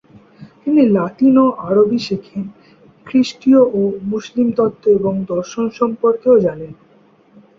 [0.61, 2.43] তিনি লাতিন ও আরবি শেখেন,
[3.07, 3.79] খ্রিস্টীয় ও
[4.11, 6.71] মুসলিম তত্ত্ব এবং দর্শন সম্পর্কেও জানেন।